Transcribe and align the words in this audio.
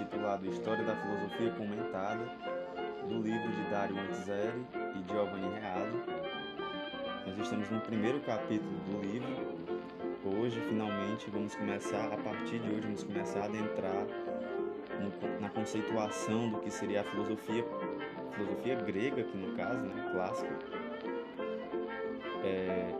intitulado 0.00 0.46
História 0.46 0.84
da 0.84 0.94
Filosofia 0.94 1.50
Comentada, 1.58 2.24
do 3.08 3.20
livro 3.20 3.50
de 3.50 3.62
Dario 3.68 3.98
Antiseri 3.98 4.64
e 4.94 5.12
Giovanni 5.12 5.48
Reale. 5.58 6.04
Nós 7.26 7.38
estamos 7.40 7.68
no 7.68 7.80
primeiro 7.80 8.20
capítulo 8.20 8.70
do 8.86 9.00
livro. 9.00 9.28
Hoje, 10.24 10.60
finalmente, 10.68 11.28
vamos 11.30 11.56
começar, 11.56 12.12
a 12.12 12.16
partir 12.16 12.60
de 12.60 12.70
hoje, 12.70 12.82
vamos 12.82 13.02
começar 13.02 13.40
a 13.40 13.44
adentrar 13.46 14.06
no, 15.00 15.40
na 15.40 15.48
conceituação 15.48 16.48
do 16.50 16.60
que 16.60 16.70
seria 16.70 17.00
a 17.00 17.04
filosofia, 17.04 17.64
filosofia 18.34 18.76
grega, 18.76 19.22
aqui 19.22 19.36
no 19.36 19.56
caso, 19.56 19.80
né, 19.80 20.10
clássica. 20.12 20.58
É, 22.44 22.94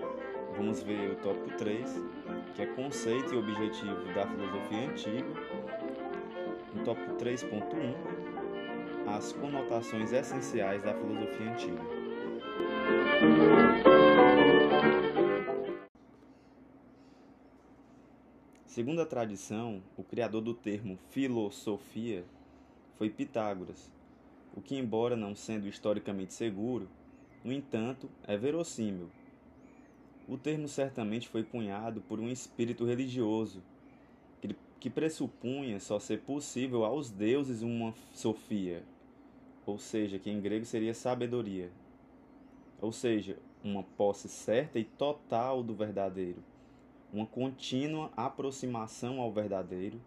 vamos 0.56 0.82
ver 0.82 1.12
o 1.12 1.16
tópico 1.16 1.56
3, 1.59 2.04
que 2.56 2.62
é 2.62 2.66
conceito 2.66 3.34
e 3.34 3.38
objetivo 3.38 4.12
da 4.15 4.26
filosofia 4.26 4.90
antiga. 4.90 5.38
Tópico 6.88 7.16
3.1, 7.16 7.95
as 9.06 9.30
conotações 9.34 10.10
essenciais 10.10 10.83
da 10.83 10.95
filosofia 10.95 11.52
antiga. 11.52 11.83
Segundo 18.65 19.02
a 19.02 19.05
tradição, 19.05 19.82
o 19.98 20.02
criador 20.02 20.41
do 20.41 20.55
termo 20.55 20.98
filosofia 21.10 22.24
foi 22.96 23.10
Pitágoras, 23.10 23.93
o 24.57 24.62
que, 24.62 24.74
embora 24.74 25.15
não 25.15 25.34
sendo 25.34 25.68
historicamente 25.68 26.32
seguro, 26.32 26.88
no 27.45 27.52
entanto, 27.52 28.09
é 28.27 28.34
verossímil 28.34 29.10
o 30.29 30.37
termo 30.37 30.68
certamente 30.68 31.27
foi 31.27 31.43
cunhado 31.43 32.02
por 32.02 32.21
um 32.21 32.29
espírito 32.29 32.84
religioso 32.84 33.62
que 34.80 34.88
pressupunha 34.88 35.80
só 35.80 35.98
ser 35.98 36.21
possível 36.21 36.84
aos 36.84 37.10
deuses 37.10 37.62
uma 37.62 37.93
sofia, 38.12 38.84
ou 39.66 39.79
seja, 39.79 40.18
que 40.18 40.30
em 40.30 40.40
grego 40.40 40.65
seria 40.65 40.95
sabedoria, 40.95 41.71
ou 42.80 42.93
seja, 42.93 43.37
uma 43.62 43.82
posse 43.82 44.29
certa 44.29 44.79
e 44.79 44.84
total 44.84 45.62
do 45.62 45.74
verdadeiro, 45.74 46.43
uma 47.12 47.26
contínua 47.26 48.10
aproximação 48.16 49.21
ao 49.21 49.32
verdadeiro, 49.32 50.01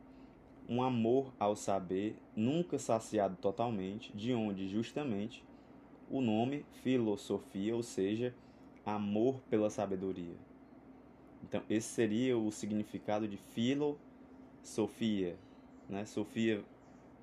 um 0.69 0.81
amor 0.81 1.33
ao 1.37 1.55
saber, 1.55 2.15
nunca 2.35 2.79
saciado 2.79 3.35
totalmente, 3.41 4.15
de 4.15 4.33
onde 4.33 4.69
justamente 4.69 5.43
o 6.09 6.21
nome 6.21 6.65
filosofia, 6.81 7.75
ou 7.75 7.83
seja, 7.83 8.33
amor 8.85 9.41
pela 9.49 9.69
sabedoria. 9.69 10.35
Então, 11.43 11.61
esse 11.69 11.87
seria 11.87 12.37
o 12.37 12.51
significado 12.51 13.27
de 13.27 13.37
filosofia. 14.63 15.35
Né? 15.89 16.05
Sofia, 16.05 16.63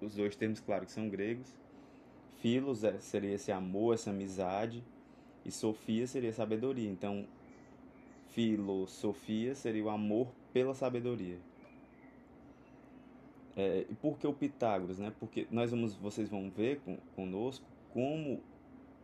os 0.01 0.15
dois 0.15 0.37
termos, 0.37 0.61
claro, 0.61 0.85
que 0.85 0.93
são 0.93 1.09
gregos. 1.09 1.57
Filos 2.41 2.85
é, 2.85 2.99
seria 2.99 3.35
esse 3.35 3.51
amor, 3.51 3.95
essa 3.95 4.11
amizade. 4.11 4.83
E 5.45 5.51
Sofia 5.51 6.07
seria 6.07 6.33
sabedoria. 6.33 6.89
Então, 6.89 7.27
filosofia 8.31 9.55
seria 9.55 9.85
o 9.85 9.89
amor 9.89 10.29
pela 10.53 10.75
sabedoria. 10.75 11.39
É, 13.57 13.87
e 13.91 13.95
por 13.95 14.19
que 14.19 14.27
o 14.27 14.33
Pitágoras? 14.33 14.99
Né? 14.99 15.13
Porque 15.19 15.47
nós 15.51 15.71
vamos, 15.71 15.97
vocês 15.97 16.29
vão 16.29 16.49
ver 16.51 16.81
com, 16.85 16.97
conosco 17.17 17.65
como 17.93 18.41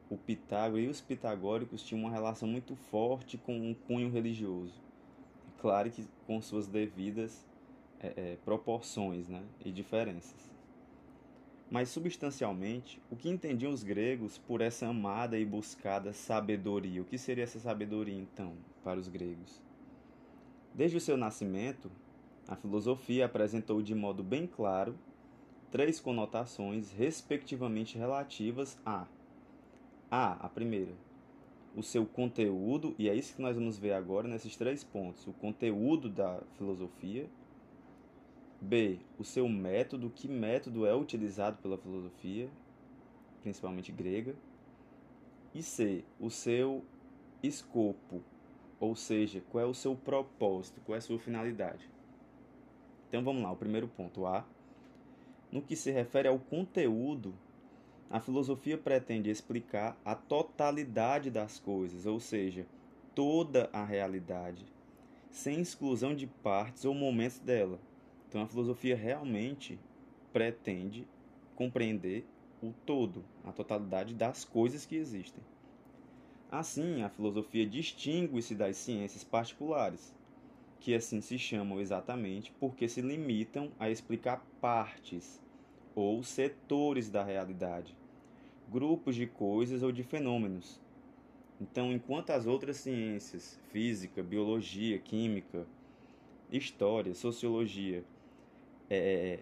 o 0.09 0.17
Pitágoras 0.17 0.85
e 0.85 0.89
os 0.89 1.00
pitagóricos 1.00 1.83
tinham 1.83 2.03
uma 2.03 2.11
relação 2.11 2.47
muito 2.47 2.77
forte 2.77 3.37
com 3.39 3.56
um 3.56 3.75
cunho 3.75 4.11
religioso. 4.11 4.81
Claro 5.61 5.91
que 5.91 6.06
com 6.27 6.41
suas 6.41 6.69
devidas 6.69 7.44
é, 8.04 8.12
é, 8.32 8.37
proporções 8.44 9.28
né, 9.28 9.42
e 9.65 9.70
diferenças. 9.70 10.53
Mas, 11.70 11.88
substancialmente, 11.88 13.00
o 13.10 13.16
que 13.16 13.28
entendiam 13.28 13.72
os 13.72 13.82
gregos 13.82 14.38
por 14.38 14.60
essa 14.60 14.87
amada 14.87 15.38
e 15.38 15.44
buscada 15.44 16.12
sabedoria? 16.12 17.00
O 17.00 17.04
que 17.04 17.16
seria 17.16 17.44
essa 17.44 17.59
sabedoria, 17.59 18.14
então, 18.14 18.53
para 18.82 19.00
os 19.00 19.09
gregos? 19.09 19.60
Desde 20.75 20.97
o 20.97 21.00
seu 21.00 21.16
nascimento, 21.16 21.91
a 22.47 22.54
filosofia 22.54 23.25
apresentou 23.25 23.81
de 23.81 23.94
modo 23.94 24.22
bem 24.22 24.47
claro 24.47 24.94
três 25.70 25.98
conotações, 25.98 26.93
respectivamente 26.93 27.97
relativas 27.97 28.78
a 28.84 29.06
a, 30.10 30.47
a 30.47 30.48
primeira, 30.48 30.93
o 31.75 31.82
seu 31.82 32.06
conteúdo, 32.06 32.94
e 32.97 33.09
é 33.09 33.14
isso 33.16 33.34
que 33.34 33.43
nós 33.43 33.56
vamos 33.56 33.76
ver 33.76 33.93
agora 33.93 34.28
nesses 34.28 34.54
três 34.56 34.84
pontos: 34.84 35.26
o 35.26 35.32
conteúdo 35.32 36.09
da 36.09 36.41
filosofia. 36.56 37.26
B, 38.64 38.98
o 39.19 39.25
seu 39.25 39.48
método, 39.48 40.10
que 40.10 40.26
método 40.26 40.86
é 40.86 40.94
utilizado 40.94 41.58
pela 41.58 41.78
filosofia, 41.78 42.48
principalmente 43.42 43.92
grega. 43.92 44.34
E 45.54 45.62
C, 45.62 46.02
o 46.19 46.30
seu 46.30 46.82
escopo, 47.42 48.22
ou 48.80 48.97
seja, 48.97 49.42
qual 49.50 49.64
é 49.64 49.66
o 49.66 49.75
seu 49.75 49.94
propósito, 49.94 50.80
qual 50.84 50.97
é 50.97 50.98
a 50.98 51.02
sua 51.02 51.19
finalidade. 51.19 51.88
Então 53.08 53.22
vamos 53.22 53.42
lá, 53.42 53.52
o 53.52 53.56
primeiro 53.56 53.86
ponto, 53.86 54.26
A. 54.26 54.44
No 55.52 55.62
que 55.62 55.76
se 55.76 55.91
refere 55.91 56.26
ao 56.26 56.38
conteúdo 56.38 57.34
a 58.14 58.20
filosofia 58.20 58.78
pretende 58.78 59.28
explicar 59.28 59.98
a 60.04 60.14
totalidade 60.14 61.31
das 61.31 61.58
coisas, 61.58 62.06
ou 62.06 62.20
seja, 62.20 62.64
toda 63.12 63.69
a 63.72 63.84
realidade, 63.84 64.64
sem 65.32 65.60
exclusão 65.60 66.14
de 66.14 66.26
partes 66.26 66.84
ou 66.84 66.94
momentos 66.94 67.41
dela. 67.41 67.76
Então 68.34 68.43
a 68.43 68.49
filosofia 68.49 68.97
realmente 68.97 69.78
pretende 70.33 71.06
compreender 71.55 72.27
o 72.61 72.72
todo, 72.84 73.22
a 73.45 73.53
totalidade 73.53 74.12
das 74.12 74.45
coisas 74.45 74.84
que 74.84 74.97
existem. 74.97 75.41
Assim, 76.50 77.03
a 77.03 77.09
filosofia 77.09 77.65
distingue-se 77.65 78.56
das 78.56 78.77
ciências 78.77 79.23
particulares, 79.23 80.12
que 80.81 80.97
assim 80.97 81.21
se 81.21 81.39
chamam 81.39 81.81
exatamente 81.81 82.50
porque 82.59 82.89
se 82.89 83.00
limitam 83.00 83.71
a 83.78 83.89
explicar 83.89 84.44
partes 84.61 85.41
ou 85.94 86.25
setores 86.25 87.09
da 87.09 87.23
realidade, 87.23 87.94
grupos 88.69 89.15
de 89.15 89.28
coisas 89.28 89.81
ou 89.81 89.93
de 89.93 90.03
fenômenos. 90.03 90.81
Então, 91.61 91.93
enquanto 91.93 92.31
as 92.31 92.49
outras 92.49 92.78
ciências, 92.78 93.56
física, 93.71 94.25
biologia, 94.25 94.99
química, 94.99 95.65
história, 96.50 97.15
sociologia, 97.15 98.03
é, 98.91 99.41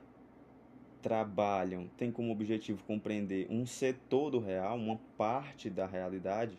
trabalham, 1.03 1.88
têm 1.97 2.12
como 2.12 2.32
objetivo 2.32 2.82
compreender 2.84 3.48
um 3.50 3.66
setor 3.66 4.30
do 4.30 4.38
real, 4.38 4.76
uma 4.76 4.98
parte 5.19 5.69
da 5.69 5.84
realidade, 5.84 6.56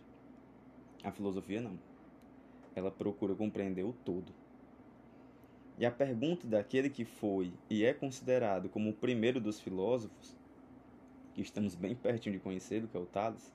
a 1.04 1.12
filosofia 1.12 1.62
não. 1.62 1.80
Ela 2.76 2.92
procura 2.92 3.34
compreender 3.34 3.84
o 3.84 3.94
todo. 3.94 4.34
E 5.78 5.86
a 5.86 5.92
pergunta 5.92 6.46
daquele 6.46 6.90
que 6.90 7.06
foi 7.06 7.54
e 7.70 7.84
é 7.84 7.94
considerado 7.94 8.70
como 8.70 8.90
o 8.90 8.94
primeiro 8.94 9.40
dos 9.40 9.60
filósofos, 9.60 10.36
que 11.34 11.42
estamos 11.42 11.74
bem 11.74 11.96
pertinho 11.96 12.34
de 12.34 12.40
conhecê-lo, 12.40 12.88
que 12.88 12.96
é 12.96 13.00
o 13.00 13.06
Tales, 13.06 13.52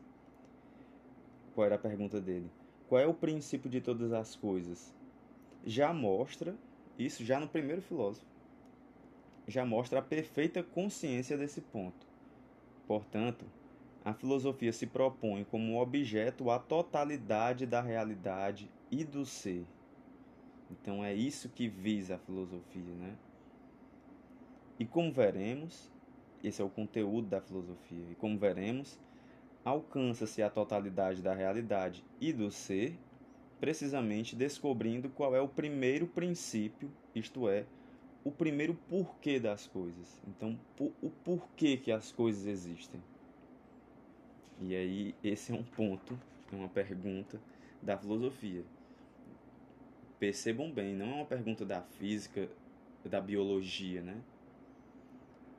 qual 1.54 1.66
era 1.66 1.76
a 1.76 1.78
pergunta 1.78 2.20
dele? 2.20 2.50
Qual 2.88 3.00
é 3.00 3.06
o 3.06 3.14
princípio 3.14 3.70
de 3.70 3.80
todas 3.80 4.12
as 4.12 4.34
coisas? 4.34 4.92
Já 5.64 5.92
mostra, 5.92 6.56
isso 6.98 7.24
já 7.24 7.38
no 7.38 7.46
primeiro 7.46 7.82
filósofo, 7.82 8.26
já 9.48 9.64
mostra 9.64 10.00
a 10.00 10.02
perfeita 10.02 10.62
consciência 10.62 11.36
desse 11.36 11.62
ponto. 11.62 12.06
Portanto, 12.86 13.46
a 14.04 14.12
filosofia 14.12 14.72
se 14.72 14.86
propõe 14.86 15.42
como 15.44 15.80
objeto 15.80 16.50
a 16.50 16.58
totalidade 16.58 17.66
da 17.66 17.80
realidade 17.80 18.70
e 18.90 19.02
do 19.04 19.24
ser. 19.24 19.66
Então 20.70 21.02
é 21.02 21.14
isso 21.14 21.48
que 21.48 21.66
visa 21.66 22.16
a 22.16 22.18
filosofia, 22.18 22.94
né? 22.94 23.16
E 24.78 24.84
como 24.84 25.10
veremos, 25.10 25.90
esse 26.44 26.60
é 26.60 26.64
o 26.64 26.70
conteúdo 26.70 27.26
da 27.26 27.40
filosofia, 27.40 28.06
e 28.10 28.14
como 28.14 28.38
veremos, 28.38 29.00
alcança-se 29.64 30.42
a 30.42 30.50
totalidade 30.50 31.22
da 31.22 31.34
realidade 31.34 32.04
e 32.20 32.32
do 32.32 32.50
ser, 32.50 32.96
precisamente 33.58 34.36
descobrindo 34.36 35.08
qual 35.08 35.34
é 35.34 35.40
o 35.40 35.48
primeiro 35.48 36.06
princípio, 36.06 36.92
isto 37.14 37.48
é, 37.48 37.66
o 38.28 38.32
primeiro 38.32 38.74
porquê 38.88 39.40
das 39.40 39.66
coisas. 39.66 40.20
Então, 40.26 40.58
o 40.78 41.10
porquê 41.24 41.76
que 41.76 41.90
as 41.90 42.12
coisas 42.12 42.46
existem. 42.46 43.02
E 44.60 44.74
aí, 44.74 45.14
esse 45.22 45.52
é 45.52 45.54
um 45.54 45.62
ponto, 45.62 46.18
é 46.52 46.56
uma 46.56 46.68
pergunta 46.68 47.40
da 47.82 47.96
filosofia 47.96 48.64
percebam 50.18 50.70
bem, 50.70 50.94
não 50.94 51.06
é 51.06 51.14
uma 51.14 51.24
pergunta 51.24 51.64
da 51.64 51.80
física, 51.80 52.48
da 53.04 53.20
biologia, 53.20 54.02
né? 54.02 54.20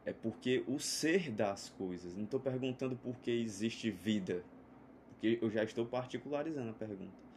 É 0.05 0.13
porque 0.13 0.63
o 0.67 0.79
ser 0.79 1.31
das 1.31 1.69
coisas. 1.69 2.15
Não 2.15 2.23
estou 2.23 2.39
perguntando 2.39 2.95
por 2.95 3.15
que 3.17 3.31
existe 3.31 3.89
vida, 3.89 4.43
porque 5.09 5.39
eu 5.41 5.49
já 5.49 5.63
estou 5.63 5.85
particularizando 5.85 6.69
a 6.71 6.73
pergunta. 6.73 7.29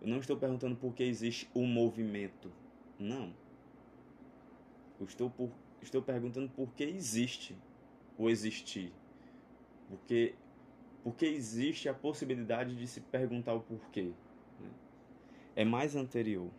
Eu 0.00 0.08
não 0.08 0.18
estou 0.18 0.36
perguntando 0.36 0.76
por 0.76 0.94
que 0.94 1.02
existe 1.02 1.48
o 1.54 1.66
movimento. 1.66 2.50
Não. 2.98 3.32
Eu 4.98 5.06
estou, 5.06 5.30
por, 5.30 5.50
estou 5.82 6.02
perguntando 6.02 6.48
por 6.50 6.68
que 6.72 6.84
existe 6.84 7.56
o 8.18 8.30
existir. 8.30 8.92
Porque, 9.88 10.34
porque 11.02 11.26
existe 11.26 11.88
a 11.88 11.94
possibilidade 11.94 12.74
de 12.76 12.86
se 12.86 13.00
perguntar 13.00 13.54
o 13.54 13.60
porquê. 13.60 14.12
Né? 14.60 14.70
É 15.54 15.64
mais 15.64 15.94
anterior. 15.94 16.50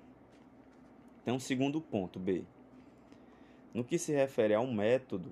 Então, 1.22 1.40
segundo 1.40 1.82
ponto, 1.82 2.20
B. 2.20 2.44
No 3.74 3.84
que 3.84 3.98
se 3.98 4.14
refere 4.14 4.54
ao 4.54 4.66
método, 4.66 5.32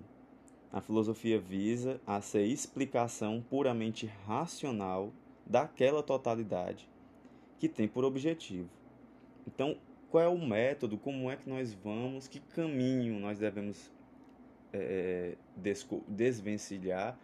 a 0.71 0.81
filosofia 0.81 1.39
visa 1.39 2.01
a 2.05 2.19
ser 2.19 2.45
explicação 2.45 3.41
puramente 3.49 4.05
racional 4.27 5.13
daquela 5.45 6.03
totalidade 6.03 6.89
que 7.57 7.69
tem 7.69 7.87
por 7.87 8.03
objetivo. 8.03 8.69
Então, 9.47 9.77
qual 10.15 10.23
é 10.23 10.29
o 10.29 10.37
método? 10.37 10.97
Como 10.97 11.29
é 11.29 11.35
que 11.35 11.49
nós 11.49 11.73
vamos? 11.73 12.25
Que 12.25 12.39
caminho 12.39 13.19
nós 13.19 13.37
devemos 13.37 13.91
é, 14.71 15.35
desvencilhar 16.07 17.19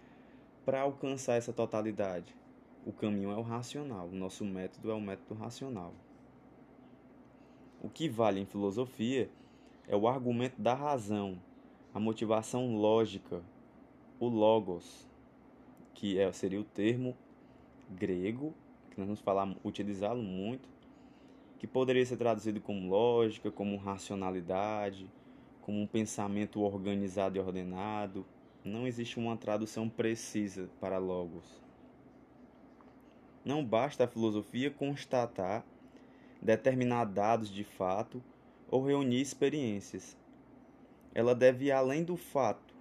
para 0.66 0.82
alcançar 0.82 1.36
essa 1.36 1.54
totalidade? 1.54 2.36
O 2.86 2.92
caminho 2.92 3.32
é 3.32 3.36
o 3.38 3.44
racional. 3.44 4.08
O 4.08 4.14
nosso 4.14 4.44
método 4.44 4.92
é 4.92 4.94
o 4.94 5.00
método 5.00 5.40
racional. 5.40 5.94
O 7.82 7.88
que 7.88 8.10
vale 8.10 8.42
em 8.42 8.46
filosofia 8.46 9.30
é 9.88 9.96
o 9.96 10.06
argumento 10.06 10.62
da 10.62 10.74
razão, 10.74 11.42
a 11.94 12.00
motivação 12.00 12.76
lógica, 12.76 13.42
o 14.20 14.28
logos, 14.28 15.08
que 15.94 16.20
é, 16.20 16.30
seria 16.34 16.60
o 16.60 16.66
termo 16.66 17.16
grego, 17.90 18.54
que 18.90 19.00
nós 19.00 19.08
vamos 19.08 19.22
falar, 19.22 19.56
utilizá-lo 19.64 20.22
muito, 20.22 20.68
que 21.62 21.68
poderia 21.68 22.04
ser 22.04 22.18
traduzido 22.18 22.60
como 22.60 22.90
lógica, 22.90 23.52
como 23.52 23.78
racionalidade, 23.78 25.08
como 25.62 25.80
um 25.80 25.86
pensamento 25.86 26.60
organizado 26.60 27.38
e 27.38 27.40
ordenado. 27.40 28.26
Não 28.66 28.88
existe 28.88 29.20
uma 29.20 29.38
tradução 29.38 29.88
precisa 29.88 30.68
para 30.80 30.98
logos. 30.98 31.46
Não 33.46 33.64
basta 33.64 34.06
a 34.06 34.08
filosofia 34.08 34.72
constatar, 34.72 35.64
determinar 36.42 37.06
dados 37.06 37.48
de 37.48 37.64
fato 37.64 38.24
ou 38.68 38.84
reunir 38.84 39.22
experiências. 39.22 40.18
Ela 41.14 41.36
deve 41.36 41.66
ir 41.66 41.72
além 41.74 42.04
do 42.04 42.18
fato 42.18 42.74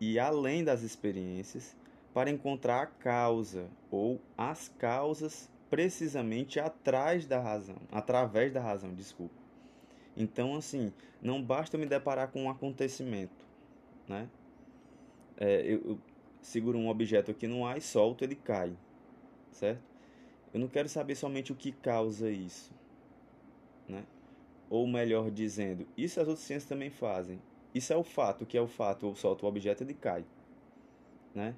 e 0.00 0.16
além 0.16 0.62
das 0.62 0.82
experiências 0.82 1.74
para 2.14 2.30
encontrar 2.30 2.82
a 2.82 2.86
causa 2.86 3.68
ou 3.90 4.20
as 4.38 4.68
causas 4.78 5.50
precisamente 5.68 6.60
atrás 6.60 7.26
da 7.26 7.40
razão, 7.40 7.76
através 7.90 8.52
da 8.52 8.60
razão, 8.60 8.94
desculpa. 8.94 9.34
Então, 10.16 10.54
assim, 10.54 10.92
não 11.20 11.42
basta 11.42 11.76
me 11.76 11.86
deparar 11.86 12.28
com 12.28 12.44
um 12.44 12.50
acontecimento, 12.50 13.44
né? 14.08 14.28
É, 15.36 15.60
eu, 15.60 15.82
eu 15.84 16.00
seguro 16.40 16.78
um 16.78 16.88
objeto 16.88 17.30
aqui 17.30 17.46
no 17.46 17.66
ar 17.66 17.76
e 17.76 17.82
solto, 17.82 18.24
ele 18.24 18.34
cai, 18.34 18.74
certo? 19.50 19.82
Eu 20.54 20.60
não 20.60 20.68
quero 20.68 20.88
saber 20.88 21.14
somente 21.16 21.52
o 21.52 21.56
que 21.56 21.72
causa 21.72 22.30
isso, 22.30 22.72
né? 23.88 24.04
Ou 24.70 24.86
melhor 24.86 25.30
dizendo, 25.30 25.86
isso 25.96 26.20
as 26.20 26.26
outras 26.26 26.46
ciências 26.46 26.68
também 26.68 26.90
fazem. 26.90 27.40
Isso 27.74 27.92
é 27.92 27.96
o 27.96 28.02
fato, 28.02 28.46
que 28.46 28.56
é 28.56 28.60
o 28.60 28.66
fato? 28.66 29.06
Eu 29.06 29.14
solto 29.14 29.44
o 29.44 29.48
objeto 29.48 29.82
e 29.82 29.84
ele 29.84 29.94
cai. 29.94 30.24
Né? 31.34 31.54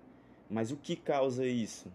Mas 0.50 0.72
o 0.72 0.76
que 0.76 0.96
causa 0.96 1.46
isso? 1.46 1.92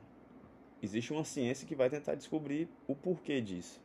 Existe 0.84 1.12
uma 1.12 1.24
ciência 1.24 1.68
que 1.68 1.74
vai 1.74 1.90
tentar 1.90 2.14
descobrir 2.14 2.70
o 2.86 2.94
porquê 2.94 3.42
disso. 3.42 3.82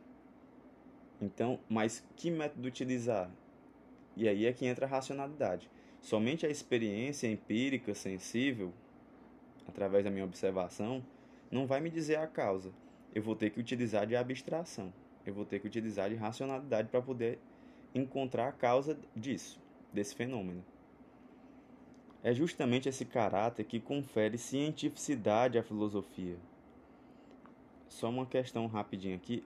Então, 1.22 1.58
mas 1.68 2.04
que 2.16 2.30
método 2.30 2.68
utilizar? 2.68 3.30
E 4.16 4.28
aí 4.28 4.44
é 4.44 4.52
que 4.52 4.66
entra 4.66 4.84
a 4.84 4.88
racionalidade. 4.88 5.70
Somente 6.02 6.44
a 6.44 6.50
experiência 6.50 7.26
empírica, 7.26 7.94
sensível, 7.94 8.74
através 9.66 10.04
da 10.04 10.10
minha 10.10 10.24
observação, 10.24 11.02
não 11.50 11.66
vai 11.66 11.80
me 11.80 11.88
dizer 11.88 12.16
a 12.16 12.26
causa. 12.26 12.72
Eu 13.14 13.22
vou 13.22 13.34
ter 13.34 13.50
que 13.50 13.60
utilizar 13.60 14.06
de 14.06 14.14
abstração 14.14 14.92
eu 15.28 15.34
vou 15.34 15.44
ter 15.44 15.60
que 15.60 15.66
utilizar 15.66 16.08
de 16.08 16.16
racionalidade 16.16 16.88
para 16.88 17.02
poder 17.02 17.38
encontrar 17.94 18.48
a 18.48 18.52
causa 18.52 18.98
disso, 19.14 19.60
desse 19.92 20.14
fenômeno. 20.14 20.64
É 22.22 22.32
justamente 22.32 22.88
esse 22.88 23.04
caráter 23.04 23.64
que 23.64 23.78
confere 23.78 24.38
cientificidade 24.38 25.58
à 25.58 25.62
filosofia. 25.62 26.36
Só 27.88 28.08
uma 28.08 28.26
questão 28.26 28.66
rapidinha 28.66 29.16
aqui. 29.16 29.42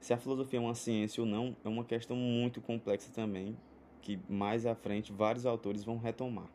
Se 0.00 0.12
a 0.12 0.18
filosofia 0.18 0.58
é 0.58 0.62
uma 0.62 0.74
ciência 0.74 1.22
ou 1.22 1.28
não, 1.28 1.56
é 1.64 1.68
uma 1.68 1.84
questão 1.84 2.16
muito 2.16 2.60
complexa 2.60 3.10
também, 3.12 3.56
que 4.02 4.18
mais 4.28 4.66
à 4.66 4.74
frente 4.74 5.12
vários 5.12 5.46
autores 5.46 5.84
vão 5.84 5.98
retomar. 5.98 6.48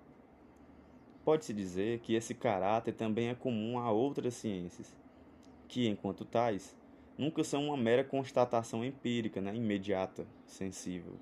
Pode-se 1.26 1.54
dizer 1.54 2.00
que 2.00 2.14
esse 2.14 2.34
caráter 2.34 2.94
também 2.94 3.30
é 3.30 3.36
comum 3.36 3.80
a 3.80 3.90
outras 3.92 4.34
ciências, 4.34 4.94
que, 5.68 5.88
enquanto 5.88 6.26
tais, 6.26 6.76
nunca 7.18 7.44
são 7.44 7.68
uma 7.68 7.78
mera 7.78 8.04
constatação 8.04 8.84
empírica, 8.84 9.40
né, 9.40 9.56
imediata, 9.56 10.28
sensível, 10.46 11.14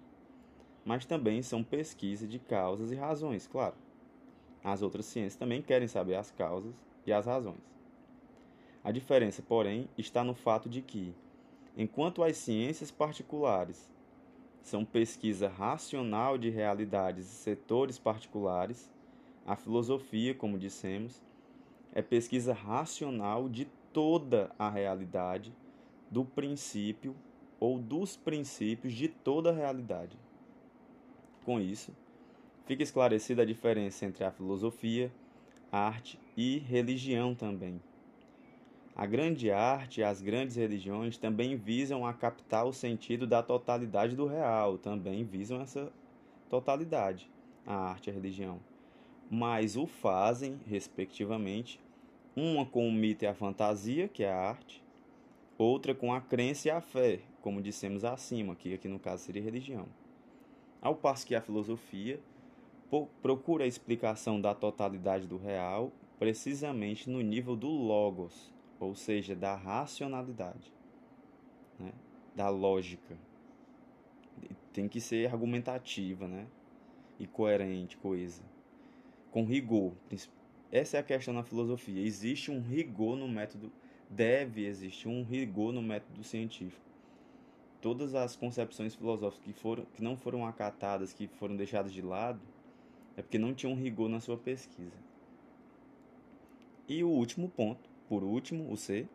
mas 0.83 1.06
também 1.06 1.42
são 1.44 1.63
pesquisa 1.63 2.27
de 2.27 2.39
causas 2.39 2.92
e 2.92 2.95
razões, 2.95 3.48
claro. 3.48 3.75
As 4.63 4.81
outras 4.81 5.06
ciências 5.06 5.36
também 5.36 5.62
querem 5.62 5.88
saber 5.88 6.15
as 6.15 6.31
causas 6.31 6.74
e 7.06 7.13
as 7.13 7.25
razões. 7.25 7.81
A 8.83 8.92
diferença, 8.92 9.44
porém, 9.44 9.88
está 9.98 10.24
no 10.24 10.33
fato 10.33 10.68
de 10.68 10.81
que, 10.81 11.13
enquanto 11.78 12.24
as 12.24 12.38
ciências 12.38 12.89
particulares 12.89 13.92
são 14.63 14.83
pesquisa 14.83 15.48
racional 15.48 16.38
de 16.38 16.50
realidades 16.50 17.25
e 17.28 17.36
setores 17.36 18.00
particulares, 18.00 18.92
a 19.45 19.56
filosofia, 19.56 20.33
como 20.33 20.57
dissemos, 20.57 21.22
é 21.94 22.01
pesquisa 22.01 22.54
racional 22.54 23.50
de 23.50 23.66
toda 23.94 24.51
a 24.57 24.69
realidade 24.69 25.54
do 26.10 26.24
princípio 26.25 27.16
ou 27.60 27.77
dos 27.77 28.18
princípios 28.18 28.94
de 28.94 29.07
toda 29.07 29.50
a 29.50 29.54
realidade. 29.54 30.18
Com 31.45 31.60
isso, 31.60 31.92
fica 32.66 32.81
esclarecida 32.81 33.44
a 33.44 33.45
diferença 33.45 34.05
entre 34.05 34.24
a 34.24 34.32
filosofia, 34.32 35.12
arte 35.72 36.20
e 36.36 36.58
religião 36.60 37.36
também. 37.36 37.82
A 38.95 39.05
grande 39.05 39.50
arte 39.50 40.01
e 40.01 40.03
as 40.03 40.21
grandes 40.21 40.57
religiões 40.57 41.17
também 41.17 41.55
visam 41.55 42.05
a 42.05 42.13
captar 42.13 42.65
o 42.65 42.74
sentido 42.74 43.25
da 43.25 43.41
totalidade 43.41 44.15
do 44.15 44.25
real, 44.25 44.77
também 44.77 45.24
visam 45.24 45.62
essa 45.62 45.91
totalidade, 46.50 47.29
a 47.65 47.74
arte 47.74 48.07
e 48.07 48.12
a 48.12 48.13
religião. 48.13 48.60
Mas 49.29 49.77
o 49.77 49.88
fazem, 49.88 50.60
respectivamente, 50.67 51.79
uma 52.36 52.65
com 52.65 52.88
o 52.88 52.91
mito 52.91 53.24
e 53.24 53.27
a 53.27 53.33
fantasia, 53.33 54.10
que 54.10 54.24
é 54.24 54.31
a 54.31 54.50
arte, 54.50 54.83
outra 55.57 55.95
com 55.95 56.13
a 56.13 56.19
crença 56.19 56.67
e 56.67 56.71
a 56.71 56.81
fé, 56.81 57.21
como 57.41 57.62
dissemos 57.62 58.03
acima, 58.03 58.55
que 58.55 58.74
aqui 58.74 58.89
no 58.89 59.00
caso 59.00 59.24
seria 59.24 59.41
religião. 59.41 59.88
Ao 60.81 60.95
passo 60.95 61.25
que 61.25 61.36
a 61.36 61.41
filosofia 61.41 62.19
procura 63.21 63.63
a 63.63 63.67
explicação 63.67 64.41
da 64.41 64.53
totalidade 64.53 65.27
do 65.27 65.38
real 65.38 65.91
precisamente 66.19 67.10
no 67.10 67.21
nível 67.21 67.55
do 67.55 67.69
logos, 67.69 68.51
ou 68.85 68.95
seja, 68.95 69.35
da 69.35 69.55
racionalidade, 69.55 70.73
né? 71.79 71.91
da 72.35 72.50
lógica. 72.50 73.17
Tem 74.73 74.88
que 74.88 75.00
ser 75.00 75.31
argumentativa, 75.31 76.27
né? 76.27 76.47
E 77.19 77.27
coerente, 77.27 77.97
coisa. 77.97 78.41
Com 79.29 79.45
rigor. 79.45 79.93
Essa 80.71 80.97
é 80.97 81.00
a 81.00 81.03
questão 81.03 81.33
na 81.33 81.43
filosofia. 81.43 82.01
Existe 82.01 82.50
um 82.50 82.61
rigor 82.61 83.15
no 83.15 83.27
método 83.27 83.71
deve 84.11 84.65
existir 84.65 85.07
um 85.07 85.23
rigor 85.23 85.71
no 85.71 85.81
método 85.81 86.23
científico. 86.23 86.85
Todas 87.79 88.13
as 88.13 88.35
concepções 88.35 88.93
filosóficas 88.93 89.43
que, 89.43 89.53
foram, 89.53 89.85
que 89.85 90.03
não 90.03 90.17
foram 90.17 90.45
acatadas, 90.45 91.13
que 91.13 91.27
foram 91.27 91.55
deixadas 91.55 91.93
de 91.93 92.01
lado, 92.01 92.41
é 93.15 93.21
porque 93.21 93.39
não 93.39 93.53
tinham 93.53 93.73
rigor 93.73 94.09
na 94.09 94.19
sua 94.19 94.38
pesquisa. 94.38 94.97
E 96.88 97.03
o 97.03 97.09
último 97.09 97.50
ponto, 97.50 97.89
por 98.12 98.25
último, 98.25 98.70
o 98.70 98.75
C, 98.75 99.08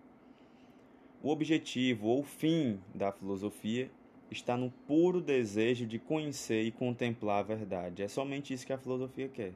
o 1.23 1.29
objetivo 1.29 2.07
ou 2.07 2.23
fim 2.23 2.81
da 2.95 3.13
filosofia 3.13 3.91
está 4.31 4.57
no 4.57 4.71
puro 4.87 5.21
desejo 5.21 5.85
de 5.87 5.99
conhecer 5.99 6.63
e 6.63 6.71
contemplar 6.71 7.41
a 7.41 7.43
verdade. 7.43 8.03
É 8.03 8.09
somente 8.09 8.55
isso 8.55 8.65
que 8.65 8.73
a 8.73 8.79
filosofia 8.79 9.29
quer: 9.29 9.53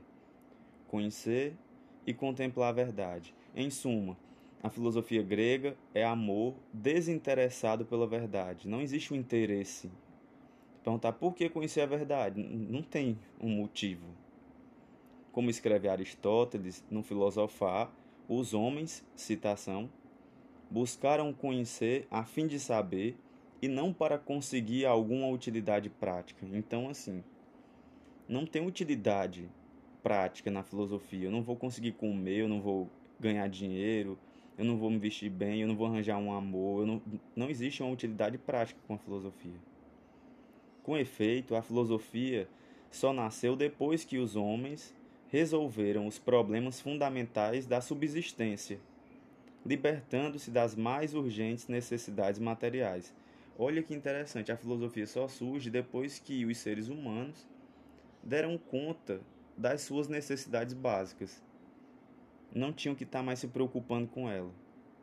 conhecer 0.89 1.55
e 2.07 2.13
contemplar 2.13 2.69
a 2.69 2.73
verdade. 2.73 3.35
Em 3.57 3.71
suma, 3.71 4.15
a 4.63 4.69
filosofia 4.69 5.23
grega 5.23 5.75
é 5.95 6.05
amor 6.05 6.55
desinteressado 6.71 7.87
pela 7.87 8.07
verdade. 8.07 8.69
Não 8.69 8.83
existe 8.83 9.15
um 9.15 9.17
interesse. 9.17 9.91
Perguntar 10.85 11.15
por 11.15 11.35
que 11.35 11.49
conhecer 11.49 11.81
a 11.81 11.87
verdade? 11.87 12.43
Não 12.43 12.83
tem 12.83 13.19
um 13.41 13.49
motivo. 13.49 14.05
Como 15.33 15.49
escreve 15.49 15.89
Aristóteles 15.89 16.85
no 16.91 17.03
Filosofar, 17.03 17.91
os 18.33 18.55
homens, 18.55 19.05
citação, 19.17 19.91
buscaram 20.71 21.33
conhecer 21.33 22.07
a 22.09 22.25
fim 22.25 22.47
de 22.47 22.61
saber 22.61 23.17
e 23.61 23.67
não 23.67 23.93
para 23.93 24.17
conseguir 24.17 24.87
alguma 24.87 25.27
utilidade 25.27 25.91
prática. 25.91 26.47
Então, 26.53 26.89
assim, 26.89 27.25
não 28.29 28.47
tem 28.47 28.65
utilidade 28.65 29.51
prática 30.01 30.49
na 30.49 30.63
filosofia. 30.63 31.25
Eu 31.25 31.33
não 31.33 31.43
vou 31.43 31.57
conseguir 31.57 31.91
comer, 31.93 32.43
eu 32.43 32.49
não 32.49 32.61
vou 32.61 32.89
ganhar 33.19 33.49
dinheiro, 33.49 34.17
eu 34.57 34.65
não 34.65 34.79
vou 34.79 34.91
me 34.91 34.99
vestir 34.99 35.29
bem, 35.29 35.63
eu 35.63 35.69
não 35.69 35.75
vou 35.75 35.89
arranjar 35.89 36.17
um 36.17 36.33
amor. 36.33 36.87
Não, 36.87 37.03
não 37.35 37.51
existe 37.51 37.83
uma 37.83 37.93
utilidade 37.93 38.39
prática 38.39 38.79
com 38.87 38.95
a 38.95 38.99
filosofia. 38.99 39.59
Com 40.85 40.97
efeito, 40.97 41.57
a 41.57 41.63
filosofia 41.63 42.49
só 42.93 43.13
nasceu 43.13 43.57
depois 43.57 44.05
que 44.05 44.19
os 44.19 44.37
homens 44.37 44.95
resolveram 45.31 46.07
os 46.07 46.19
problemas 46.19 46.81
fundamentais 46.81 47.67
da 47.67 47.81
subsistência, 47.81 48.81
libertando-se 49.65 50.51
das 50.51 50.75
mais 50.75 51.15
urgentes 51.15 51.69
necessidades 51.69 52.41
materiais. 52.41 53.15
Olha 53.59 53.83
que 53.83 53.95
interessante, 53.95 54.51
a 54.51 54.57
filosofia 54.57 55.07
só 55.07 55.29
surge 55.29 55.71
depois 55.71 56.19
que 56.19 56.45
os 56.45 56.59
seres 56.59 56.89
humanos 56.89 57.47
deram 58.23 58.59
conta 58.59 59.21
das 59.57 59.83
suas 59.83 60.09
necessidades 60.09 60.75
básicas. 60.75 61.43
Não 62.53 62.73
tinham 62.73 62.95
que 62.95 63.05
estar 63.05 63.23
mais 63.23 63.39
se 63.39 63.47
preocupando 63.47 64.09
com 64.09 64.29
ela, 64.29 64.51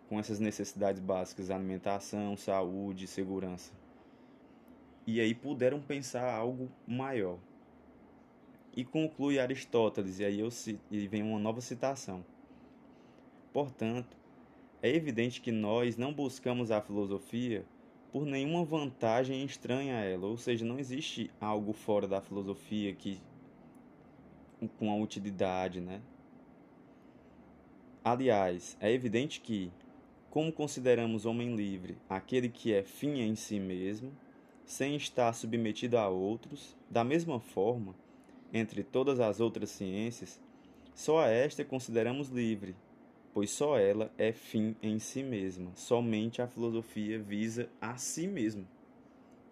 com 0.10 0.20
essas 0.20 0.40
necessidades 0.40 1.00
básicas, 1.00 1.50
alimentação, 1.50 2.36
saúde, 2.36 3.08
segurança. 3.08 3.72
E 5.06 5.22
aí 5.22 5.34
puderam 5.34 5.80
pensar 5.80 6.30
algo 6.30 6.70
maior. 6.86 7.38
E 8.78 8.86
conclui 8.86 9.40
Aristóteles, 9.40 10.20
e 10.20 10.24
aí 10.24 10.40
eu, 10.40 10.50
e 10.92 11.08
vem 11.08 11.24
uma 11.24 11.40
nova 11.40 11.60
citação. 11.62 12.24
Portanto, 13.52 14.16
é 14.84 14.96
evidente 14.96 15.42
que 15.42 15.52
nós 15.52 15.98
não 15.98 16.14
buscamos 16.14 16.70
a 16.70 16.80
filosofia 16.80 17.66
por 18.12 18.24
nenhuma 18.24 18.64
vantagem 18.64 19.44
estranha 19.44 19.98
a 19.98 20.02
ela, 20.02 20.28
ou 20.28 20.38
seja, 20.38 20.64
não 20.64 20.78
existe 20.78 21.32
algo 21.42 21.74
fora 21.74 22.08
da 22.08 22.22
filosofia 22.22 22.94
que 22.94 23.20
com 24.78 24.92
a 24.92 24.96
utilidade, 24.96 25.82
né? 25.82 26.00
Aliás, 28.04 28.78
é 28.80 28.92
evidente 28.92 29.42
que, 29.42 29.72
como 30.30 30.54
consideramos 30.54 31.26
homem 31.26 31.56
livre 31.56 31.98
aquele 32.08 32.48
que 32.48 32.76
é 32.76 32.84
fim 32.84 33.22
em 33.22 33.36
si 33.36 33.60
mesmo, 33.60 34.12
sem 34.64 34.96
estar 34.96 35.34
submetido 35.34 35.98
a 35.98 36.08
outros, 36.08 36.78
da 36.92 37.04
mesma 37.04 37.40
forma, 37.40 37.96
entre 38.54 38.84
todas 38.84 39.20
as 39.20 39.40
outras 39.40 39.70
ciências, 39.70 40.40
só 40.94 41.20
a 41.20 41.28
esta 41.28 41.64
consideramos 41.64 42.30
livre, 42.30 42.76
pois 43.34 43.52
só 43.52 43.78
ela 43.78 44.12
é 44.18 44.32
fim 44.32 44.76
em 44.82 44.98
si 45.00 45.22
mesma. 45.22 45.72
Somente 45.76 46.42
a 46.42 46.48
filosofia 46.48 47.20
visa 47.20 47.70
a 47.80 47.98
si 47.98 48.28
mesma. 48.28 48.64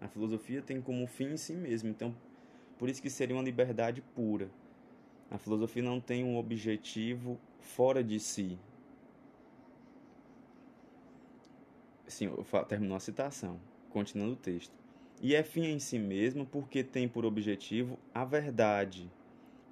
A 0.02 0.08
filosofia 0.08 0.62
tem 0.62 0.82
como 0.82 1.06
fim 1.08 1.34
em 1.34 1.38
si 1.38 1.54
mesma, 1.54 1.90
então 1.90 2.16
por 2.78 2.90
isso 2.90 3.02
que 3.02 3.10
seria 3.10 3.36
uma 3.36 3.44
liberdade 3.44 4.02
pura. 4.02 4.50
A 5.30 5.38
filosofia 5.38 5.82
não 5.82 6.00
tem 6.00 6.24
um 6.24 6.38
objetivo 6.38 7.40
fora 7.60 8.04
de 8.04 8.20
si. 8.20 8.58
Sim, 12.08 12.30
terminou 12.68 12.96
a 12.96 13.00
citação, 13.00 13.60
continuando 13.90 14.34
o 14.34 14.38
texto. 14.38 14.85
E 15.26 15.34
é 15.34 15.42
fim 15.42 15.64
em 15.64 15.80
si 15.80 15.98
mesmo 15.98 16.46
porque 16.46 16.84
tem 16.84 17.10
por 17.10 17.26
objetivo 17.26 17.98
a 18.14 18.24
verdade, 18.24 19.12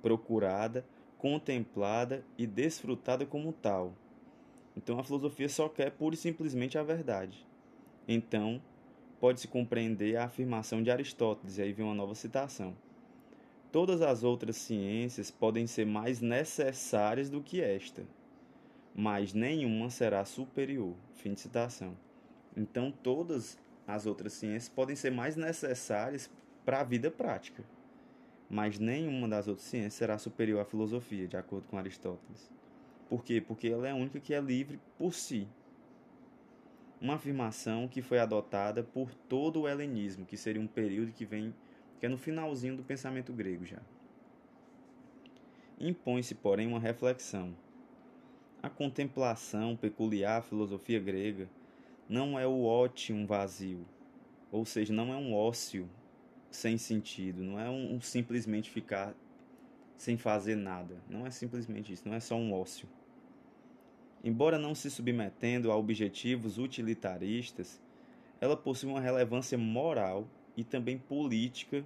procurada, 0.01 0.83
contemplada 1.15 2.25
e 2.35 2.47
desfrutada 2.47 3.23
como 3.23 3.53
tal. 3.53 3.93
Então 4.75 4.97
a 4.97 5.03
filosofia 5.03 5.47
só 5.47 5.69
quer 5.69 5.91
pura 5.91 6.15
e 6.15 6.17
simplesmente 6.17 6.75
a 6.75 6.81
verdade. 6.81 7.45
Então, 8.07 8.59
pode-se 9.19 9.47
compreender 9.47 10.15
a 10.15 10.25
afirmação 10.25 10.81
de 10.81 10.89
Aristóteles, 10.89 11.59
e 11.59 11.61
aí 11.61 11.71
vem 11.71 11.85
uma 11.85 11.93
nova 11.93 12.15
citação. 12.15 12.75
Todas 13.71 14.01
as 14.01 14.23
outras 14.23 14.55
ciências 14.55 15.29
podem 15.29 15.67
ser 15.67 15.85
mais 15.85 16.19
necessárias 16.19 17.29
do 17.29 17.41
que 17.41 17.61
esta, 17.61 18.03
mas 18.95 19.35
nenhuma 19.35 19.91
será 19.91 20.25
superior. 20.25 20.95
Fim 21.13 21.35
de 21.35 21.41
citação. 21.41 21.95
Então, 22.57 22.91
todas 22.91 23.61
as 23.87 24.05
outras 24.05 24.33
ciências 24.33 24.69
podem 24.69 24.95
ser 24.95 25.11
mais 25.11 25.35
necessárias 25.35 26.29
para 26.65 26.79
a 26.79 26.83
vida 26.83 27.11
prática, 27.11 27.63
mas 28.49 28.79
nenhuma 28.79 29.27
das 29.27 29.47
outras 29.47 29.67
ciências 29.67 29.93
será 29.93 30.17
superior 30.17 30.61
à 30.61 30.65
filosofia, 30.65 31.27
de 31.27 31.35
acordo 31.35 31.67
com 31.67 31.77
Aristóteles. 31.77 32.51
Por 33.09 33.23
quê? 33.23 33.41
Porque 33.41 33.67
ela 33.67 33.87
é 33.87 33.91
a 33.91 33.95
única 33.95 34.19
que 34.19 34.33
é 34.33 34.39
livre 34.39 34.79
por 34.97 35.13
si. 35.13 35.47
Uma 37.01 37.15
afirmação 37.15 37.87
que 37.87 38.01
foi 38.01 38.19
adotada 38.19 38.81
por 38.81 39.13
todo 39.13 39.61
o 39.61 39.67
helenismo, 39.67 40.25
que 40.25 40.37
seria 40.37 40.61
um 40.61 40.67
período 40.67 41.11
que 41.11 41.25
vem 41.25 41.53
que 41.99 42.05
é 42.05 42.09
no 42.09 42.17
finalzinho 42.17 42.75
do 42.75 42.83
pensamento 42.83 43.31
grego 43.31 43.65
já. 43.65 43.79
Impõe-se, 45.79 46.35
porém, 46.35 46.67
uma 46.67 46.79
reflexão. 46.79 47.55
A 48.61 48.69
contemplação 48.69 49.75
peculiar 49.75 50.39
à 50.39 50.41
filosofia 50.41 50.99
grega 50.99 51.49
não 52.07 52.39
é 52.39 52.45
o 52.45 52.63
ótium 52.63 53.25
vazio, 53.25 53.85
ou 54.51 54.65
seja, 54.65 54.93
não 54.93 55.13
é 55.13 55.17
um 55.17 55.33
ócio 55.33 55.89
sem 56.51 56.77
sentido, 56.77 57.43
não 57.43 57.59
é 57.59 57.69
um, 57.69 57.95
um 57.95 58.01
simplesmente 58.01 58.69
ficar 58.69 59.15
sem 59.97 60.17
fazer 60.17 60.55
nada. 60.55 61.01
Não 61.09 61.25
é 61.25 61.31
simplesmente 61.31 61.93
isso, 61.93 62.07
não 62.07 62.15
é 62.15 62.19
só 62.19 62.35
um 62.35 62.53
ócio. 62.53 62.87
Embora 64.23 64.57
não 64.59 64.75
se 64.75 64.89
submetendo 64.89 65.71
a 65.71 65.75
objetivos 65.75 66.57
utilitaristas, 66.57 67.81
ela 68.39 68.55
possui 68.55 68.89
uma 68.89 69.01
relevância 69.01 69.57
moral 69.57 70.27
e 70.55 70.63
também 70.63 70.97
política 70.97 71.83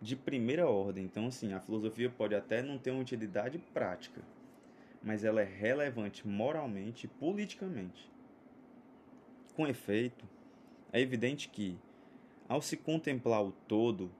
de 0.00 0.16
primeira 0.16 0.68
ordem. 0.68 1.04
Então, 1.04 1.26
assim, 1.26 1.52
a 1.52 1.60
filosofia 1.60 2.08
pode 2.08 2.34
até 2.34 2.62
não 2.62 2.78
ter 2.78 2.90
uma 2.90 3.02
utilidade 3.02 3.58
prática, 3.58 4.22
mas 5.02 5.24
ela 5.24 5.40
é 5.40 5.44
relevante 5.44 6.26
moralmente 6.26 7.06
e 7.06 7.08
politicamente. 7.08 8.10
Com 9.56 9.66
efeito, 9.66 10.22
é 10.92 11.00
evidente 11.00 11.48
que, 11.48 11.78
ao 12.46 12.60
se 12.60 12.76
contemplar 12.76 13.42
o 13.42 13.52
todo, 13.52 14.10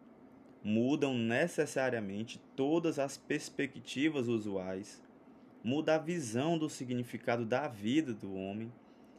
mudam 0.65 1.13
necessariamente 1.13 2.41
todas 2.57 2.99
as 2.99 3.19
perspectivas 3.19 4.29
usuais, 4.29 5.05
muda 5.63 5.97
a 5.97 5.99
visão 5.99 6.57
do 6.57 6.71
significado 6.71 7.45
da 7.45 7.69
vida 7.69 8.15
do 8.15 8.35
homem 8.35 8.73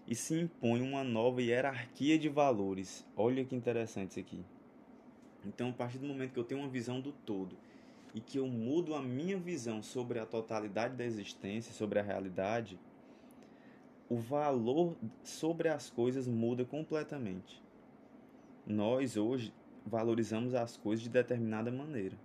e 0.08 0.16
se 0.16 0.34
impõe 0.34 0.82
uma 0.82 1.04
nova 1.04 1.40
hierarquia 1.40 2.18
de 2.18 2.30
valores. 2.30 3.06
Olha 3.16 3.46
que 3.46 3.56
interessante 3.56 4.10
isso 4.10 4.20
aqui. 4.20 4.44
Então, 5.46 5.70
a 5.70 5.74
partir 5.74 6.00
do 6.00 6.08
momento 6.08 6.34
que 6.34 6.40
eu 6.40 6.44
tenho 6.44 6.62
uma 6.62 6.70
visão 6.70 7.00
do 7.00 7.12
todo 7.12 7.56
e 8.16 8.20
que 8.20 8.40
eu 8.40 8.48
mudo 8.48 8.96
a 8.96 9.04
minha 9.04 9.38
visão 9.38 9.84
sobre 9.84 10.18
a 10.18 10.26
totalidade 10.26 10.96
da 10.96 11.06
existência, 11.06 11.72
sobre 11.74 12.00
a 12.00 12.02
realidade, 12.02 12.80
o 14.10 14.16
valor 14.18 14.96
sobre 15.24 15.68
as 15.68 15.90
coisas 15.90 16.28
muda 16.28 16.64
completamente. 16.64 17.62
Nós 18.66 19.18
hoje 19.18 19.54
valorizamos 19.86 20.54
as 20.54 20.78
coisas 20.78 21.04
de 21.04 21.10
determinada 21.10 21.72
maneira. 21.72 22.18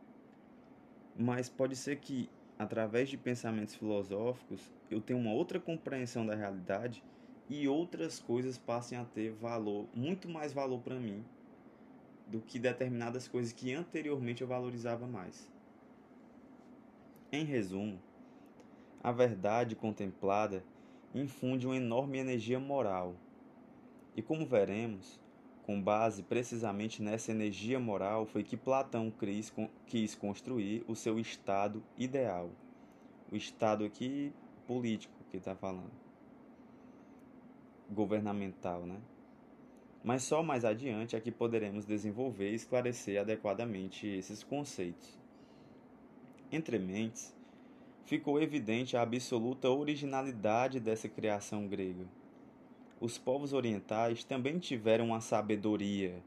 Mas 1.17 1.49
pode 1.49 1.77
ser 1.77 1.97
que 1.97 2.31
através 2.59 3.09
de 3.09 3.17
pensamentos 3.17 3.75
filosóficos 3.75 4.73
eu 4.91 5.01
tenha 5.01 5.19
uma 5.19 5.33
outra 5.33 5.59
compreensão 5.59 6.25
da 6.25 6.35
realidade 6.35 7.03
e 7.49 7.67
outras 7.67 8.21
coisas 8.21 8.57
passem 8.57 8.97
a 8.97 9.05
ter 9.05 9.33
valor, 9.33 9.89
muito 9.95 10.29
mais 10.29 10.53
valor 10.53 10.81
para 10.81 10.99
mim 10.99 11.25
do 12.27 12.41
que 12.41 12.59
determinadas 12.59 13.27
coisas 13.27 13.53
que 13.53 13.75
anteriormente 13.75 14.43
eu 14.43 14.49
valorizava 14.49 15.07
mais. 15.07 15.51
Em 17.33 17.45
resumo, 17.45 18.01
a 19.03 19.11
verdade 19.11 19.75
contemplada 19.75 20.65
infunde 21.15 21.67
uma 21.67 21.77
enorme 21.77 22.19
energia 22.19 22.59
moral. 22.59 23.15
E 24.17 24.23
como 24.23 24.47
veremos, 24.47 25.21
com 25.63 25.81
base 25.81 26.23
precisamente 26.23 27.03
nessa 27.03 27.31
energia 27.31 27.79
moral 27.79 28.27
foi 28.27 28.43
que 28.43 28.57
Platão 28.57 29.13
quis 29.87 30.15
construir 30.15 30.85
o 30.89 30.95
seu 30.95 31.19
estado 31.19 31.83
ideal. 31.97 32.51
O 33.31 33.37
estado 33.37 33.85
aqui 33.85 34.33
político 34.67 35.15
que 35.31 35.37
está 35.37 35.55
falando. 35.55 35.93
Governamental, 37.91 38.87
né? 38.87 39.01
mas 40.05 40.25
só 40.25 40.43
mais 40.43 40.65
adiante 40.65 41.15
é 41.15 41.21
que 41.21 41.31
poderemos 41.31 41.85
desenvolver 41.85 42.51
e 42.51 42.55
esclarecer 42.55 43.21
adequadamente 43.21 44.07
esses 44.07 44.43
conceitos. 44.43 45.19
Entre 46.51 46.79
mentes, 46.79 47.35
ficou 48.05 48.41
evidente 48.41 48.97
a 48.97 49.03
absoluta 49.03 49.71
originalidade 49.71 50.81
dessa 50.81 51.09
criação 51.09 51.67
grega. 51.67 52.07
Os 53.01 53.19
povos 53.19 53.53
orientais 53.53 54.25
também 54.25 54.59
tiveram 54.59 55.07
uma 55.07 55.21
sabedoria 55.21 56.23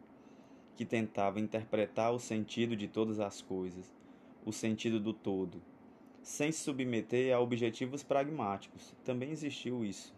que 0.76 0.86
tentava 0.86 1.40
interpretar 1.40 2.12
o 2.12 2.20
sentido 2.20 2.76
de 2.76 2.88
todas 2.88 3.20
as 3.20 3.42
coisas, 3.42 3.94
o 4.46 4.52
sentido 4.52 5.00
do 5.00 5.14
todo, 5.14 5.62
sem 6.22 6.52
se 6.52 6.60
submeter 6.60 7.34
a 7.34 7.40
objetivos 7.40 8.04
pragmáticos. 8.04 8.94
Também 9.04 9.32
existiu 9.32 9.86
isso 9.86 10.14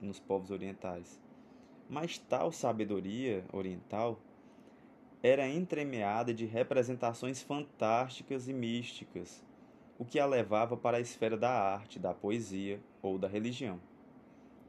nos 0.00 0.18
povos 0.18 0.50
orientais 0.50 1.20
mas 1.88 2.18
tal 2.18 2.52
sabedoria 2.52 3.44
oriental 3.52 4.20
era 5.22 5.48
entremeada 5.48 6.34
de 6.34 6.44
representações 6.44 7.42
fantásticas 7.42 8.46
e 8.46 8.52
místicas, 8.52 9.42
o 9.98 10.04
que 10.04 10.20
a 10.20 10.26
levava 10.26 10.76
para 10.76 10.98
a 10.98 11.00
esfera 11.00 11.36
da 11.36 11.50
arte, 11.50 11.98
da 11.98 12.14
poesia 12.14 12.80
ou 13.02 13.18
da 13.18 13.26
religião. 13.26 13.80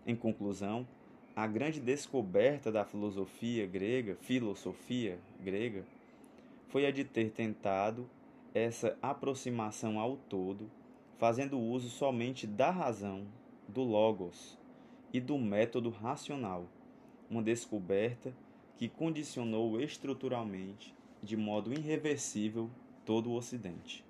Em 0.06 0.16
conclusão, 0.16 0.88
a 1.36 1.46
grande 1.46 1.80
descoberta 1.80 2.72
da 2.72 2.84
filosofia 2.84 3.68
grega, 3.68 4.18
filosofia 4.22 5.20
grega, 5.40 5.86
foi 6.68 6.86
a 6.86 6.92
de 6.92 7.04
ter 7.04 7.30
tentado 7.30 8.10
essa 8.54 8.98
aproximação 9.02 10.00
ao 10.00 10.18
todo, 10.18 10.70
fazendo 11.20 11.60
uso 11.60 11.90
somente 11.90 12.48
da 12.48 12.72
razão, 12.72 13.28
do 13.68 13.84
logos 13.84 14.58
e 15.14 15.20
do 15.20 15.38
método 15.38 15.90
racional, 15.92 16.66
uma 17.30 17.44
descoberta 17.44 18.34
que 18.78 18.90
condicionou 18.90 19.80
estruturalmente, 19.80 20.96
de 21.22 21.38
modo 21.38 21.72
irreversível, 21.72 22.70
todo 23.06 23.30
o 23.30 23.36
Ocidente. 23.36 24.09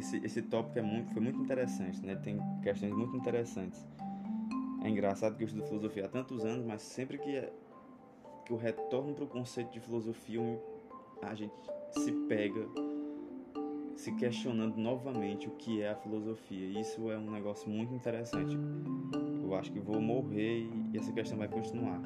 Esse, 0.00 0.16
esse 0.24 0.42
tópico 0.42 0.78
é 0.78 0.82
muito, 0.82 1.12
foi 1.12 1.22
muito 1.22 1.38
interessante, 1.38 2.04
né? 2.04 2.16
tem 2.16 2.40
questões 2.62 2.92
muito 2.92 3.16
interessantes. 3.16 3.86
É 4.82 4.88
engraçado 4.88 5.36
que 5.36 5.42
eu 5.42 5.46
estudo 5.46 5.66
filosofia 5.66 6.06
há 6.06 6.08
tantos 6.08 6.44
anos, 6.44 6.64
mas 6.64 6.80
sempre 6.82 7.18
que, 7.18 7.36
é, 7.36 7.52
que 8.46 8.52
eu 8.52 8.56
retorno 8.56 9.14
para 9.14 9.24
o 9.24 9.28
conceito 9.28 9.70
de 9.70 9.78
filosofia, 9.78 10.40
a 11.22 11.34
gente 11.34 11.52
se 11.90 12.12
pega 12.26 12.66
se 13.94 14.12
questionando 14.12 14.76
novamente 14.78 15.46
o 15.46 15.50
que 15.50 15.82
é 15.82 15.90
a 15.90 15.96
filosofia. 15.96 16.80
Isso 16.80 17.10
é 17.10 17.18
um 17.18 17.30
negócio 17.30 17.68
muito 17.68 17.92
interessante. 17.92 18.56
Eu 19.42 19.54
acho 19.54 19.70
que 19.70 19.78
vou 19.78 20.00
morrer 20.00 20.66
e 20.92 20.96
essa 20.96 21.12
questão 21.12 21.36
vai 21.36 21.48
continuar. 21.48 22.00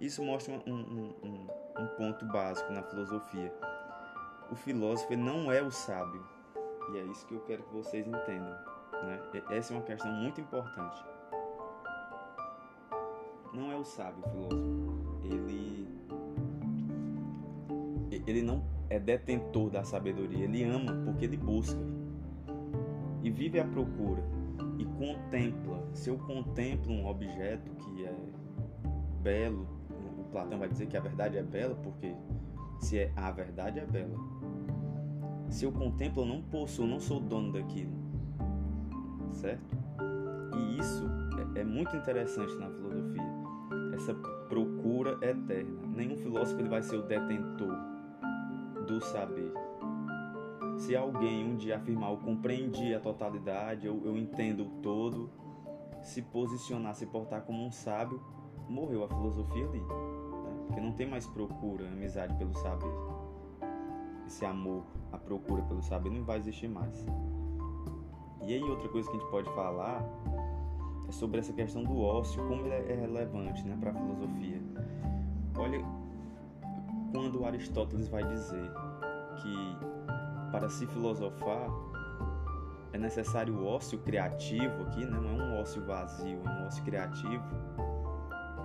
Isso 0.00 0.24
mostra 0.24 0.54
um, 0.54 0.72
um, 0.72 1.14
um, 1.22 1.46
um 1.78 1.86
ponto 1.96 2.26
básico 2.26 2.72
na 2.72 2.82
filosofia. 2.82 3.54
O 4.50 4.56
filósofo 4.56 5.16
não 5.16 5.52
é 5.52 5.62
o 5.62 5.70
sábio. 5.70 6.35
E 6.92 6.98
é 6.98 7.04
isso 7.04 7.26
que 7.26 7.34
eu 7.34 7.40
quero 7.40 7.62
que 7.64 7.72
vocês 7.72 8.06
entendam. 8.06 8.54
Né? 9.04 9.20
Essa 9.50 9.72
é 9.72 9.76
uma 9.76 9.82
questão 9.82 10.12
muito 10.12 10.40
importante. 10.40 11.04
Não 13.52 13.72
é 13.72 13.76
o 13.76 13.84
sábio 13.84 14.22
o 14.24 14.30
filósofo. 14.30 14.86
Ele. 15.24 15.88
Ele 18.10 18.42
não 18.42 18.64
é 18.88 18.98
detentor 18.98 19.70
da 19.70 19.84
sabedoria, 19.84 20.44
ele 20.44 20.64
ama 20.64 20.92
porque 21.04 21.24
ele 21.24 21.36
busca 21.36 21.78
e 23.22 23.30
vive 23.30 23.58
à 23.58 23.64
procura 23.64 24.22
e 24.78 24.84
contempla. 24.84 25.82
Se 25.92 26.10
eu 26.10 26.18
contemplo 26.18 26.92
um 26.92 27.06
objeto 27.06 27.70
que 27.76 28.04
é 28.04 28.14
belo, 29.22 29.66
o 30.18 30.24
Platão 30.30 30.58
vai 30.58 30.68
dizer 30.68 30.86
que 30.86 30.96
a 30.96 31.00
verdade 31.00 31.36
é 31.36 31.42
bela 31.42 31.74
porque 31.76 32.14
se 32.80 32.98
é 32.98 33.12
a 33.16 33.30
verdade 33.30 33.80
é 33.80 33.84
bela. 33.84 34.16
Se 35.48 35.64
eu 35.64 35.72
contemplo, 35.72 36.22
eu 36.22 36.26
não 36.26 36.42
possuo, 36.42 36.86
não 36.86 37.00
sou 37.00 37.20
dono 37.20 37.52
daquilo, 37.52 37.92
certo? 39.32 39.76
E 40.56 40.78
isso 40.78 41.04
é, 41.54 41.60
é 41.60 41.64
muito 41.64 41.96
interessante 41.96 42.54
na 42.56 42.68
filosofia, 42.68 43.22
essa 43.94 44.14
procura 44.48 45.12
eterna. 45.22 45.86
Nenhum 45.94 46.16
filósofo 46.16 46.60
ele 46.60 46.68
vai 46.68 46.82
ser 46.82 46.96
o 46.96 47.02
detentor 47.02 47.76
do 48.86 49.00
saber. 49.00 49.52
Se 50.76 50.94
alguém 50.94 51.44
um 51.44 51.56
dia 51.56 51.76
afirmar 51.76 52.10
eu 52.10 52.18
compreendi 52.18 52.94
a 52.94 53.00
totalidade, 53.00 53.86
eu, 53.86 54.02
eu 54.04 54.16
entendo 54.16 54.64
o 54.64 54.70
todo, 54.82 55.30
se 56.02 56.20
posicionar, 56.22 56.94
se 56.94 57.06
portar 57.06 57.42
como 57.42 57.64
um 57.64 57.72
sábio, 57.72 58.22
morreu 58.68 59.04
a 59.04 59.08
filosofia 59.08 59.66
ali. 59.66 59.80
Né? 59.80 59.86
Porque 60.66 60.80
não 60.80 60.92
tem 60.92 61.08
mais 61.08 61.26
procura, 61.26 61.86
amizade 61.88 62.34
pelo 62.36 62.54
saber. 62.54 62.92
Esse 64.26 64.44
amor, 64.44 64.82
a 65.12 65.18
procura 65.18 65.62
pelo 65.62 65.82
saber 65.82 66.10
não 66.10 66.24
vai 66.24 66.38
existir 66.38 66.68
mais. 66.68 67.06
E 68.42 68.54
aí 68.54 68.62
outra 68.62 68.88
coisa 68.88 69.08
que 69.10 69.16
a 69.16 69.20
gente 69.20 69.30
pode 69.30 69.48
falar 69.54 70.04
é 71.08 71.12
sobre 71.12 71.38
essa 71.38 71.52
questão 71.52 71.84
do 71.84 72.00
ócio, 72.00 72.46
como 72.46 72.66
ele 72.66 72.92
é 72.92 72.94
relevante 72.94 73.64
né, 73.64 73.76
para 73.78 73.90
a 73.90 73.94
filosofia. 73.94 74.60
Olha, 75.56 75.80
quando 77.12 77.44
Aristóteles 77.44 78.08
vai 78.08 78.24
dizer 78.24 78.70
que 79.36 79.76
para 80.50 80.68
se 80.68 80.86
filosofar 80.86 81.70
é 82.92 82.98
necessário 82.98 83.54
o 83.54 83.66
ócio 83.66 83.98
criativo 84.00 84.82
aqui, 84.84 85.04
né? 85.04 85.18
não 85.20 85.40
é 85.40 85.44
um 85.44 85.60
ócio 85.60 85.84
vazio, 85.84 86.40
é 86.44 86.48
um 86.48 86.66
ócio 86.66 86.82
criativo. 86.84 87.44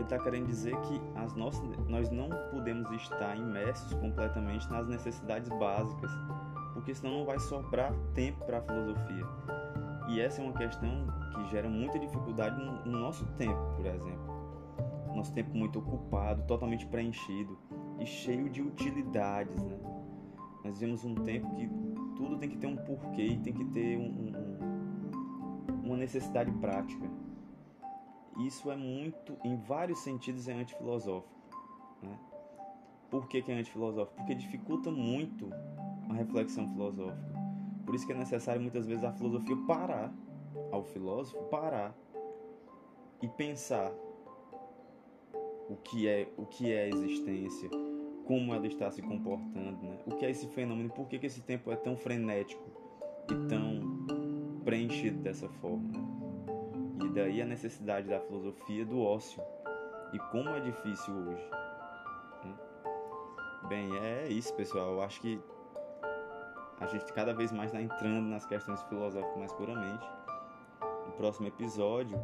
Ele 0.02 0.08
está 0.08 0.18
querendo 0.18 0.48
dizer 0.48 0.76
que 0.82 1.00
as 1.16 1.36
nossas, 1.36 1.62
nós 1.88 2.10
não 2.10 2.28
podemos 2.50 2.90
estar 2.92 3.38
imersos 3.38 3.94
completamente 3.94 4.68
nas 4.72 4.88
necessidades 4.88 5.48
básicas, 5.60 6.12
porque 6.74 6.96
senão 6.96 7.20
não 7.20 7.26
vai 7.26 7.38
sobrar 7.38 7.94
tempo 8.16 8.44
para 8.44 8.58
a 8.58 8.62
filosofia. 8.64 9.24
E 10.10 10.20
essa 10.20 10.42
é 10.42 10.44
uma 10.44 10.54
questão 10.54 11.06
que 11.36 11.52
gera 11.52 11.70
muita 11.70 12.00
dificuldade 12.00 12.58
no, 12.58 12.84
no 12.84 13.00
nosso 13.00 13.28
tempo, 13.34 13.62
por 13.76 13.86
exemplo. 13.86 15.14
Nosso 15.16 15.32
tempo 15.36 15.56
muito 15.56 15.78
ocupado, 15.78 16.42
totalmente 16.48 16.88
preenchido 16.88 17.56
e 18.00 18.06
cheio 18.08 18.50
de 18.50 18.64
utilidades, 18.64 19.64
né? 19.64 19.78
Nós 20.64 20.80
vivemos 20.80 21.06
um 21.06 21.14
tempo 21.14 21.48
que 21.54 21.70
tudo 22.16 22.38
tem 22.38 22.50
que 22.50 22.58
ter 22.58 22.66
um 22.66 22.76
porquê 22.76 23.40
tem 23.44 23.54
que 23.54 23.66
ter 23.66 23.98
um, 24.00 24.34
um, 24.34 25.84
uma 25.86 25.98
necessidade 25.98 26.52
prática. 26.54 27.08
Isso 28.40 28.72
é 28.72 28.76
muito, 28.76 29.38
em 29.44 29.56
vários 29.56 30.00
sentidos, 30.00 30.48
é 30.48 30.54
antifilosófico. 30.54 31.34
Né? 32.02 32.18
Por 33.10 33.28
que, 33.28 33.42
que 33.42 33.52
é 33.52 33.56
antifilosófico? 33.56 34.16
Porque 34.18 34.36
dificulta 34.36 34.90
muito 34.90 35.50
a 36.10 36.14
reflexão 36.14 36.68
filosófica. 36.68 37.42
Por 37.86 37.96
isso 37.96 38.06
que 38.06 38.14
é 38.14 38.16
necessário 38.16 38.62
muitas 38.62 38.88
vezes 38.88 39.04
a 39.04 39.12
filosofia 39.12 39.58
parar, 39.68 40.14
ao 40.72 40.84
filósofo 40.84 41.44
parar 41.46 41.96
e 43.22 43.28
pensar 43.28 43.92
o 45.70 45.76
que 45.76 46.08
é 46.08 46.28
o 46.38 46.46
que 46.46 46.72
é 46.72 46.84
a 46.84 46.88
existência, 46.88 47.70
como 48.26 48.54
ela 48.54 48.68
está 48.68 48.90
se 48.92 49.02
comportando, 49.02 49.82
né? 49.84 50.00
o 50.06 50.16
que 50.16 50.26
é 50.26 50.30
esse 50.30 50.48
fenômeno, 50.48 50.90
por 50.90 51.08
que, 51.08 51.20
que 51.20 51.26
esse 51.26 51.42
tempo 51.42 51.72
é 51.72 51.76
tão 51.76 51.96
frenético 51.98 52.64
e 53.30 53.48
tão 53.48 53.82
preenchido 54.64 55.20
dessa 55.22 55.48
forma. 55.50 55.92
Né? 55.92 56.11
E 57.02 57.10
daí 57.10 57.42
a 57.42 57.46
necessidade 57.46 58.08
da 58.08 58.20
filosofia 58.20 58.86
do 58.86 59.02
ócio 59.02 59.42
e 60.14 60.20
como 60.32 60.50
é 60.50 60.60
difícil 60.60 61.14
hoje. 61.14 61.50
Né? 62.44 62.54
Bem, 63.68 63.98
é 63.98 64.28
isso, 64.28 64.54
pessoal. 64.54 64.92
Eu 64.92 65.02
acho 65.02 65.20
que 65.22 65.40
a 66.80 66.86
gente 66.88 67.12
cada 67.14 67.34
vez 67.34 67.52
mais 67.52 67.72
está 67.72 67.82
entrando 67.82 68.28
nas 68.28 68.46
questões 68.46 68.82
filosóficas 68.84 69.38
mais 69.38 69.54
puramente. 69.54 70.06
No 71.06 71.14
próximo 71.14 71.48
episódio, 71.48 72.18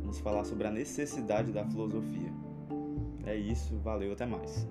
vamos 0.00 0.18
falar 0.20 0.44
sobre 0.44 0.66
a 0.66 0.70
necessidade 0.70 1.52
da 1.52 1.64
filosofia. 1.64 2.32
É 3.24 3.36
isso, 3.36 3.78
valeu, 3.78 4.12
até 4.12 4.26
mais. 4.26 4.66